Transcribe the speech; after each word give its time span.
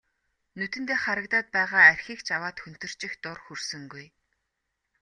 Нүдэндээ 0.57 0.97
харагдаад 1.03 1.47
байгаа 1.55 1.81
архийг 1.91 2.19
ч 2.25 2.27
аваад 2.37 2.57
хөнтөрчих 2.63 3.13
дур 3.23 3.37
хүрсэнгүй. 3.41 4.05